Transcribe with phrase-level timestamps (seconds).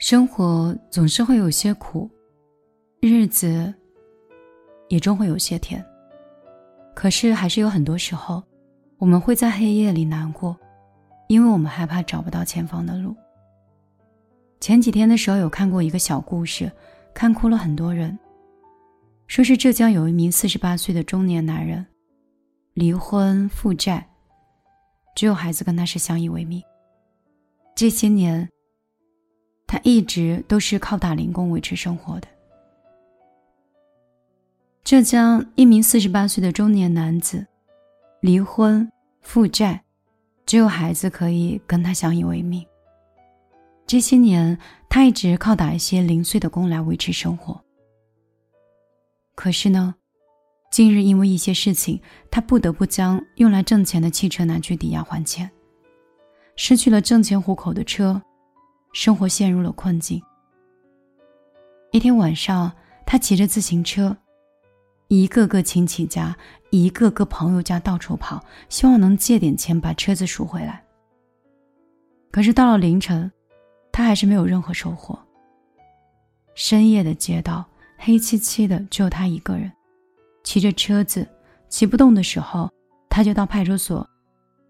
[0.00, 2.10] 生活总是会有些苦，
[3.02, 3.72] 日子
[4.88, 5.84] 也终会有些甜。
[6.94, 8.42] 可是，还是有很多时候，
[8.96, 10.58] 我们会在黑夜里难过，
[11.28, 13.14] 因为我们害怕找不到前方的路。
[14.58, 16.72] 前几天的时候，有看过一个小故事，
[17.12, 18.18] 看哭了很多人。
[19.26, 21.84] 说是浙江有一名四十八岁的中年男人，
[22.72, 24.08] 离婚负债，
[25.14, 26.62] 只有孩子跟他是相依为命。
[27.76, 28.48] 这些年。
[29.70, 32.26] 他一直都是靠打零工维持生活的。
[34.82, 37.46] 浙江一名四十八岁的中年男子，
[38.20, 39.80] 离婚负债，
[40.44, 42.66] 只有孩子可以跟他相依为命。
[43.86, 47.62] 这些年，他一直靠打一些零碎的工来维持生活。
[49.36, 49.94] 可是呢，
[50.72, 55.48] 近日因为一些事情，他不得不将用来挣钱的汽车拿去抵押还钱，
[56.56, 58.20] 失去了挣钱糊口的车。
[58.92, 60.20] 生活陷入了困境。
[61.92, 62.70] 一天晚上，
[63.06, 64.16] 他骑着自行车，
[65.08, 66.36] 一个个亲戚家、
[66.70, 70.84] 一个个朋友家到处跑，希望能借点钱把车子赎回来。
[72.30, 73.30] 可是到了凌晨，
[73.90, 75.18] 他还是没有任何收获。
[76.54, 77.64] 深夜的街道
[77.96, 79.70] 黑漆漆的，只有他一个人，
[80.44, 81.26] 骑着车子，
[81.68, 82.70] 骑不动的时候，
[83.08, 84.08] 他就到派出所，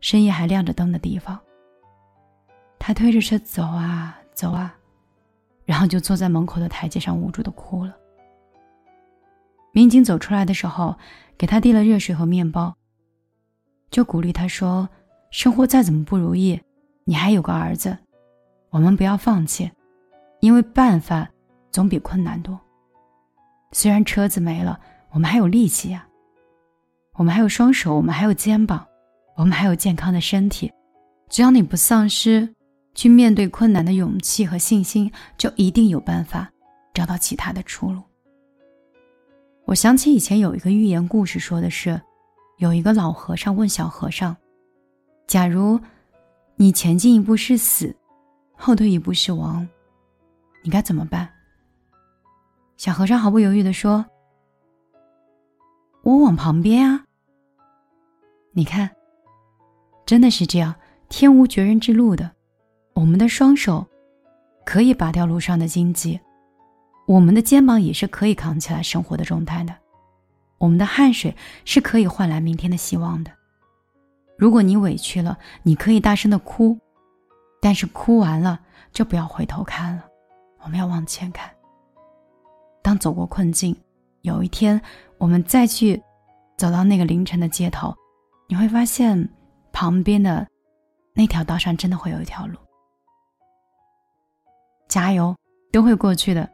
[0.00, 1.38] 深夜还亮着灯的地方。
[2.86, 4.76] 他推着车走啊走啊，
[5.64, 7.96] 然后就坐在门口的台阶上无助的哭了。
[9.72, 10.94] 民警走出来的时候，
[11.38, 12.76] 给他递了热水和面包，
[13.90, 14.86] 就鼓励他说
[15.32, 16.60] ：“生活再怎么不如意，
[17.04, 17.96] 你还有个儿子，
[18.68, 19.70] 我们不要放弃，
[20.40, 21.26] 因为办法
[21.72, 22.60] 总比困难多。
[23.72, 26.06] 虽然车子没了，我们还有力气呀，
[27.14, 28.86] 我们还有双手，我们还有肩膀，
[29.36, 30.70] 我们还有健康的身体，
[31.30, 32.46] 只要你不丧失。”
[32.94, 36.50] 去面对困难的勇气和信心，就一定有办法
[36.92, 38.02] 找到其他的出路。
[39.64, 42.00] 我想起以前有一个寓言故事，说的是，
[42.58, 44.36] 有一个老和尚问小和尚
[45.26, 45.80] ：“假如
[46.56, 47.96] 你前进一步是死，
[48.52, 49.66] 后退一步是亡，
[50.62, 51.28] 你该怎么办？”
[52.76, 54.04] 小和尚毫不犹豫地说
[56.02, 57.04] ：“我往旁边啊。”
[58.52, 58.90] 你看，
[60.04, 60.74] 真的是这样，
[61.08, 62.30] 天无绝人之路的。
[62.94, 63.86] 我们的双手
[64.64, 66.20] 可以拔掉路上的荆棘，
[67.06, 69.74] 我们的肩膀也是可以扛起来生活的重担的，
[70.58, 73.30] 我们的汗水是可以换来明天的希望的。
[74.38, 76.78] 如果你委屈了，你可以大声的哭，
[77.60, 78.60] 但是哭完了
[78.92, 80.04] 就不要回头看了，
[80.62, 81.50] 我们要往前看。
[82.80, 83.76] 当走过困境，
[84.22, 84.80] 有一天
[85.18, 86.00] 我们再去
[86.56, 87.94] 走到那个凌晨的街头，
[88.48, 89.28] 你会发现
[89.72, 90.46] 旁边的
[91.12, 92.56] 那条道上真的会有一条路。
[94.94, 95.34] 加油，
[95.72, 96.48] 都会过去的。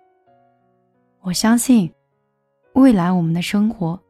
[1.20, 1.92] 我相信，
[2.72, 4.00] 未来我们的生活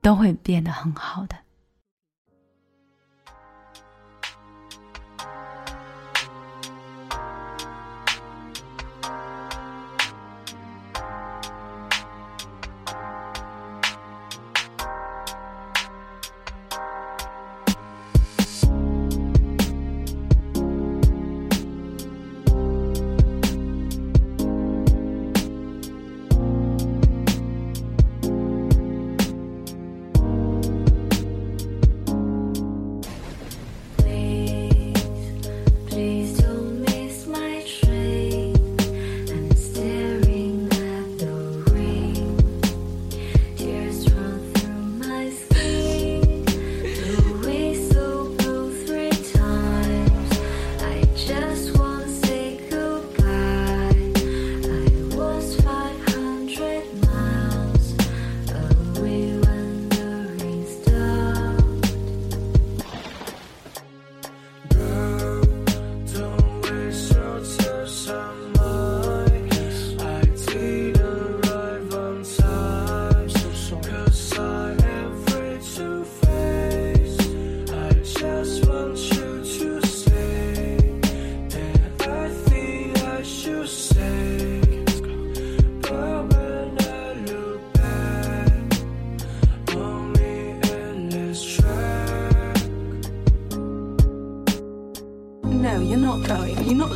[0.00, 1.34] 都会变得很好的。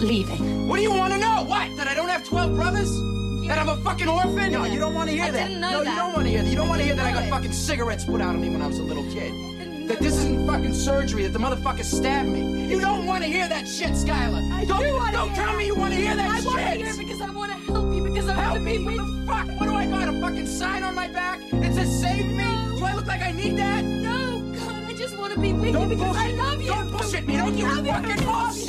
[0.05, 0.69] Leaving.
[0.69, 1.45] What do you want to know?
[1.47, 1.77] What?
[1.77, 2.91] That I don't have 12 brothers?
[3.47, 4.53] That I'm a fucking orphan?
[4.53, 5.49] No, you don't want to hear I that.
[5.49, 5.91] Didn't know no, that.
[5.91, 6.51] you don't want to hear that.
[6.51, 7.31] You don't want to hear that I got it.
[7.31, 9.33] fucking cigarettes put out on me when I was a little kid.
[9.89, 12.71] That this isn't fucking surgery, that the motherfucker stabbed me.
[12.71, 14.51] You don't want to hear that shit, Skylar.
[14.51, 16.59] I don't do wanna don't hear tell me you want to hear that I want
[16.59, 17.21] to hear that shit.
[17.21, 18.79] I want to hear you because me?
[18.79, 19.61] What the fuck?
[19.61, 20.09] What do I got?
[20.09, 22.79] A fucking sign on my back that says save me?
[22.79, 23.85] Do I look like I need that?
[23.85, 26.69] No, God, I just want to be with Don't you because I love you.
[26.69, 27.37] Don't bullshit me.
[27.37, 28.63] Don't you I fucking bullshit